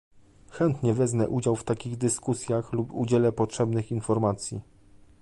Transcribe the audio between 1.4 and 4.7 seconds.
w takich dyskusjach lub udzielę potrzebnych informacji